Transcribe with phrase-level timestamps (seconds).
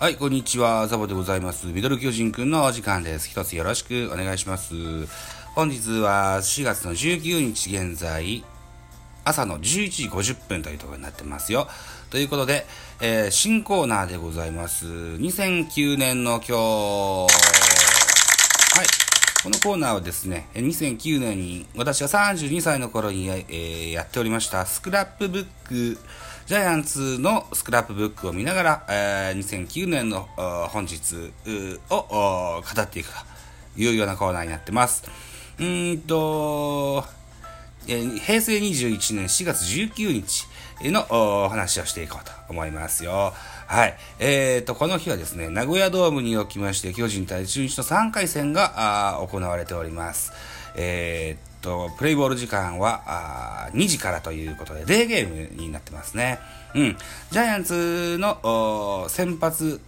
[0.00, 0.86] はい、こんにちは。
[0.86, 1.66] ザボでございます。
[1.66, 3.28] ミドル巨人くんのお時間です。
[3.28, 4.72] 一つよろしくお願いします。
[5.56, 8.44] 本日は4月の19日現在、
[9.24, 11.66] 朝の11時50分というところになってますよ。
[12.10, 12.64] ということで、
[13.00, 14.86] えー、新コーナーでございます。
[14.86, 16.52] 2009年の今日。
[16.52, 17.26] は
[18.84, 18.86] い。
[19.42, 25.98] このコーナーはですね、2009年に私が32歳の頃に、えー、やっておりましたスクラップブック
[26.48, 30.26] ジャイアンツのスクラップブックを見ながら、えー、2009年の
[30.70, 31.30] 本日
[31.90, 33.10] を語っていく
[33.76, 35.04] というようなコーナーになってます。
[35.60, 37.04] うんと、
[37.86, 40.46] えー、平成21年4月19日
[40.90, 41.04] の
[41.44, 43.34] お話をしていこうと思いますよ。
[43.66, 43.94] はい。
[44.18, 50.32] えーと、この日はですね、名古屋ドームにおきまして、巨人対中日の3回戦が行われております。
[50.76, 56.38] えーと、プレイボール時間は2時からということで、デーゲームになってますね。
[56.74, 56.96] うん。
[57.30, 59.80] ジャイアンツの先発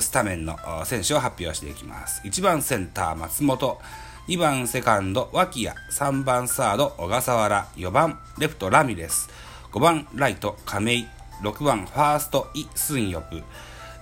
[0.00, 2.22] スタメンの選手を発表していきます。
[2.24, 3.80] 1番センター松本、
[4.28, 9.28] 2番セカンド脇谷、3番サード小笠原、4番レフトラミレス、
[9.72, 11.08] 5番ライト亀井、
[11.42, 13.42] 6番ファーストイ・スンヨプ、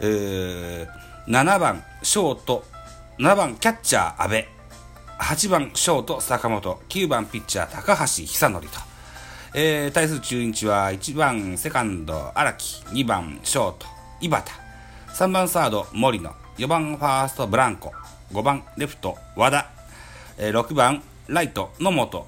[0.01, 2.65] 7番ショート、
[3.19, 4.45] 7番キャッチャー阿部、
[5.21, 8.79] 8番ショート坂本、9番ピッチャー高橋久則と。
[9.53, 13.87] えー、対する中日は1番セカンド荒木、2番ショート
[14.23, 14.45] 井端、
[15.09, 17.93] 3番サード森野、4番ファーストブランコ、
[18.33, 19.69] 5番レフト和田、
[20.39, 22.27] えー、6番ライト野本、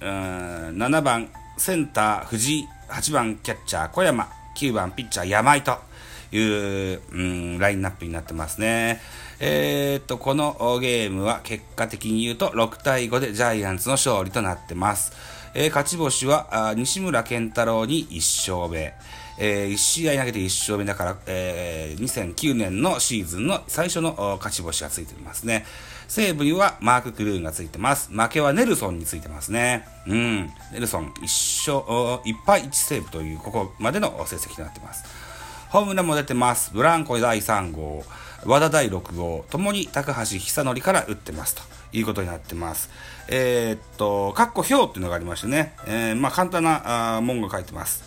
[0.00, 5.89] 7番センター藤井、8番キャッチャー小山、9番ピッチャー山井と。
[6.32, 9.00] いう、うん、ラインナップになってますね。
[9.40, 15.12] えー、っと、このゲームは結果的に言うと6対5でジャイアンツの勝利となってます。
[15.54, 18.94] えー、勝ち星は西村健太郎に1勝目。
[19.42, 25.64] えー、1試合投げて1勝目だから、えー、2009年のシーズンの最初の勝ち星がついてますね。
[26.08, 28.10] 西武にはマーク・クルーンがついてます。
[28.12, 29.86] 負けはネルソンについてますね。
[30.06, 30.50] うん。
[30.72, 31.78] ネルソン1勝、
[32.24, 35.04] 1敗1セーブというここまでの成績となってます。
[35.70, 36.72] ホームランも出てます。
[36.74, 38.04] ブランコ第3号。
[38.44, 42.90] 和田第6号、ともに高橋久則から打ってますということになってます。
[43.28, 48.02] えー、っと、かっこ表っていうのがありましてね、えー、まあ簡単なあ文が書いてます。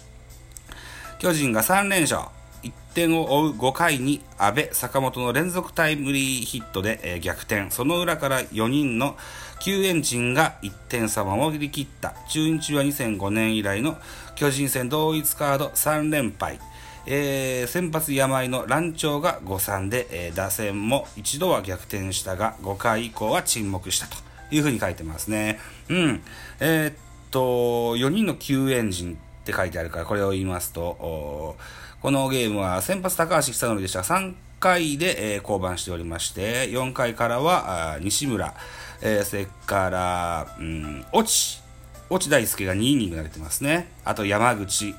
[1.19, 2.23] 巨人が3連勝。
[2.63, 7.71] 1点を追う5回に阿部、坂本の連続タイムリーヒットで、えー、逆転。
[7.71, 9.15] その裏から4人の
[9.61, 12.13] 救援陣が1点差を守り切った。
[12.27, 13.95] 中日は2005年以来の
[14.35, 16.59] 巨人戦同一カード3連敗。
[17.05, 24.17] えー、先発山井の乱調が誤算で、えー、打線も一度は逆転したが、5回以降は沈黙したと
[24.51, 25.59] いうふうに書いてますね。
[25.89, 26.21] うん。
[26.59, 26.93] えー、っ
[27.31, 31.57] と、4人の救援陣って書いてあるから、これを言いますと、
[32.01, 38.53] このゲームは先発高橋久典でしたが、3回で、えー、降板しておりまして、4回からは西村、
[39.01, 41.61] えー、それから、うん、越智、
[42.09, 43.91] 越智大輔が2イニング投げてますね。
[44.05, 44.93] あと山口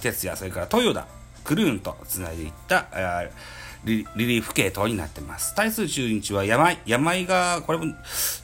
[0.00, 1.15] 哲也、それから豊田、
[1.46, 2.88] クルーンと繋いでいった
[3.84, 5.54] リリーフ系統になってます。
[5.54, 6.78] 対する中日は山井。
[6.86, 7.94] 山井が、これも、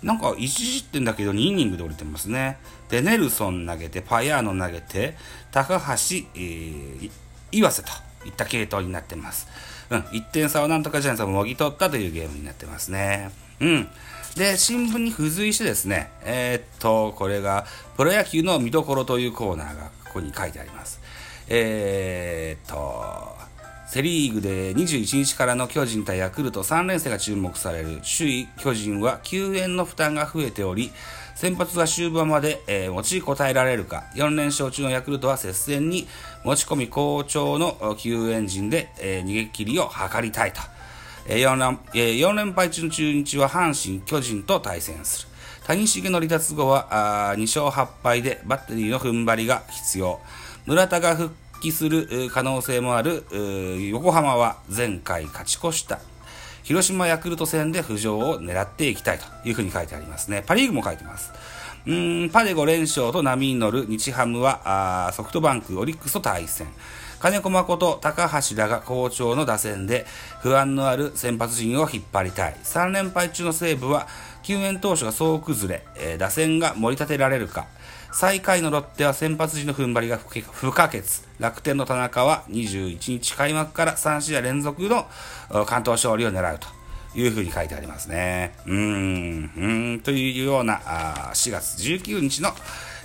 [0.03, 2.59] なんか1失点だけど2イニングで降りてますね。
[2.89, 5.17] で、ネルソン投げて、パヤーノ投げて、
[5.51, 7.11] 高橋、えー、
[7.51, 7.91] 岩瀬と
[8.25, 9.49] いった系統になってます。
[9.91, 13.33] うん、1点差をなんとかジャイアンツはもぎ取ったというゲームになってますね。
[13.59, 13.89] うん。
[14.37, 21.02] で、新聞に付随してですね、えー、っと、これが、プロ野球の見どころというコーナーがここに書いてあります。
[21.49, 23.37] えー、っと、
[23.89, 30.91] セ・リーグで21日からの巨人対ヤクルト3連戦が注目される首位巨人は救援の負担が増えており、
[31.35, 36.07] 先発は終盤まで、えー、持ちこたえられるか、4連勝中のヤクルトは接戦に
[36.45, 40.61] 持ち込み好調の救援陣で、えー、逃げ切りを図りたいと。
[41.27, 45.29] えー 4, 連、敗中の中日は阪神、巨人と対戦する。
[45.67, 50.21] 谷繁の離脱後はあ2勝8敗でバッテリーの踏ん張りが必要。
[50.67, 53.25] 村田が復帰する可能性もある
[53.91, 55.99] 横浜は前回勝ち越した
[56.63, 60.45] 広島ヤクルト戦で浮上を狙っていきたいというふうに書いてありますね。
[60.47, 61.33] パリーグも書いてます。
[61.85, 66.69] うんパデ5連勝と波に乗る日ハムはソフトバンク、オリックスと対戦。
[67.19, 70.07] 金子誠、高橋らが好調の打線で
[70.41, 72.57] 不安のある先発陣を引っ張りたい。
[72.63, 74.07] 3連敗中の西武は
[74.43, 77.67] 救援投手が総崩れ、えー、打線が盛り立てられるか。
[78.13, 81.03] 最下位のロッテは先発時の踏ん張りが不可欠。
[81.39, 85.07] 楽天の田中は21日開幕から3試合連続の
[85.65, 86.69] 関東勝利を狙うと
[87.19, 88.55] いうふうに書いてありますね。
[88.67, 92.51] うーん、うん、というようなあ4月19日の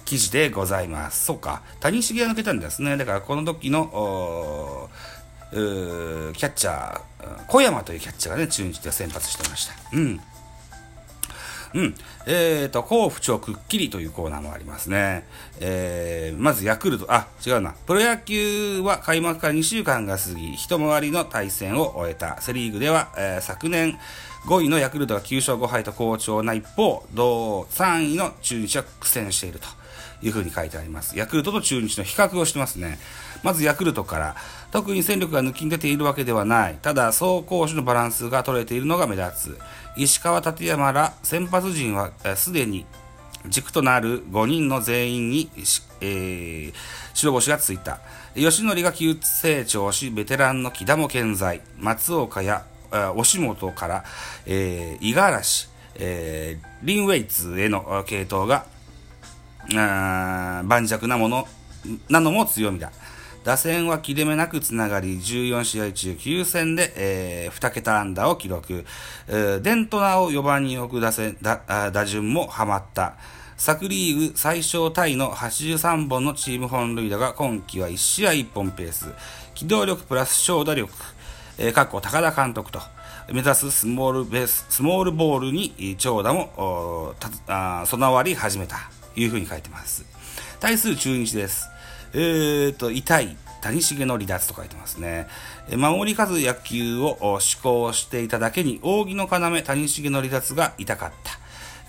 [0.04, 1.26] 記事でございます。
[1.26, 1.62] そうか。
[1.80, 2.98] 谷繁が抜けたんですね。
[2.98, 4.90] だからこの時の、
[5.52, 7.02] キャッチャー、
[7.48, 9.74] 小山というキャッチャーがね、中日で先発してました。
[9.94, 10.20] うん。
[11.74, 11.96] うん。
[12.26, 15.26] えっ、ー、と、甲府町くっきりというコーナーもありますね。
[15.60, 17.74] えー、まずヤクルト、あ、違うな。
[17.86, 22.42] プロ野球は開幕から2週間が過ぎ、一回りの対戦を終えた。
[22.42, 23.98] セリーグでは、えー、昨年
[24.46, 29.68] 5位のヤクルトが9勝5敗と好調な一方、同3位の中日は苦戦していると。
[30.22, 31.18] いうふうに書いてあります。
[31.18, 33.00] ヤクルトと中日の比較をしてますね。
[33.44, 34.36] まずヤクルトから、
[34.72, 36.78] 特に戦力が抜きん出ているわけではない。
[36.82, 39.60] ただ、走攻守のバランスが取れているのが目立つ。
[39.96, 42.86] 石川立山ら先発陣はすでに
[43.50, 45.50] 軸となる5人の全員に、
[46.02, 46.74] えー、
[47.14, 48.00] 白星がついた。
[48.36, 51.62] 吉典が急成長し、ベテランの木田も健在。
[51.78, 54.04] 松岡や押本から、
[54.46, 58.66] えー、五十嵐、えー、リンウェイツへの系統が、
[59.74, 61.48] 盤石なもの、
[62.10, 62.92] なのも強みだ。
[63.44, 68.86] 打線は切れ目なくつながり、14試合中9戦で、えー、2桁安打を記録。
[69.30, 73.16] えー、デントナーを4番に置く打線、打打順もハマった。
[73.56, 79.14] 昨リーグ最小タイの83本のチーム本塁打が今季は1試合1本ペース。
[79.56, 80.92] 機動力プラス長打力。
[81.58, 82.82] えー、かっこ高田監督と。
[83.30, 87.16] 目指すスモールベース、スモールボールに長打も、
[87.86, 88.97] 備わり始めた。
[89.18, 90.06] いうふうに書いてます。
[90.60, 91.70] 対する中日です。
[92.14, 95.28] えーと、痛い、谷繁の離脱と書いてますね。
[95.76, 101.40] 守り数野球を施行していただけに、扇の要、谷繁の離脱が痛かった。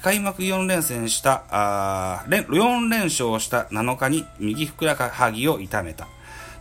[0.03, 6.09] 開幕4連戦した、あ4連勝した7日に右ふくらはぎを痛めた。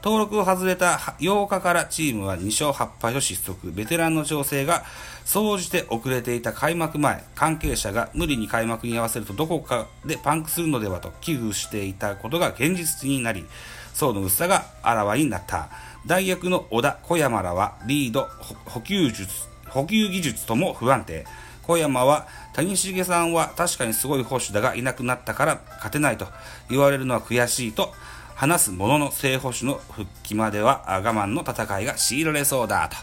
[0.03, 3.71] 登録を外れた8日からチームは2勝8敗と失速。
[3.71, 4.83] ベテランの調整が
[5.25, 13.45] 総じて遅れていた開幕前、関係者が無理に開幕に合わせるとどこかでパンクするのではと危惧していたことが現実になり、
[13.93, 15.69] 層の薄さがあらわになった。
[16.05, 18.29] 大役の小田、小山らはリード、
[18.65, 19.27] 補給術、
[19.67, 21.25] 補給技術とも不安定。
[21.63, 26.25] 小山は谷繁さんは確かにすごい保守だがいなくなったから勝てないと
[26.69, 27.93] 言われるのは悔しいと
[28.37, 33.01] 話す者の正捕手の復帰までは我慢の戦いが強いられそうだといっ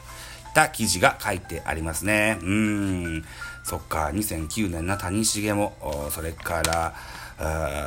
[0.55, 2.39] た記事が書いてありますね。
[2.41, 3.25] うーん。
[3.65, 6.95] そっか、2009年の谷繁も、それから、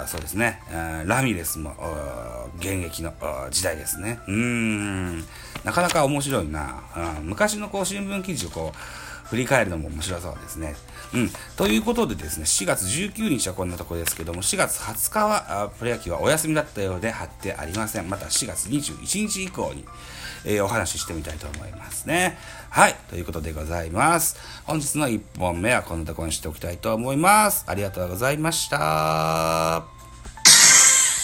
[0.08, 0.62] そうですね、
[1.06, 1.74] ラミレスも
[2.58, 3.14] 現役の
[3.50, 4.20] 時代ですね。
[4.28, 5.20] うーん。
[5.64, 6.84] なかなか面白いな。
[7.22, 8.78] 昔のこう新聞記事をこう、
[9.30, 10.76] 振り返るのも面白そうですね。
[11.14, 11.30] うん。
[11.56, 18.10] ということでですね、4月19日はこんなとこですけども、4月20日はプロ野球はお休みだったようで貼ってありません。
[18.10, 19.86] また4月21日以降に、
[20.46, 22.38] えー、お話ししてみたいと思いますね。
[22.70, 22.96] はい。
[23.10, 24.38] ということでございます。
[24.66, 27.66] 本日の1本目はこんなとこにしておきたいと思います。
[27.68, 29.97] ありがとうございました。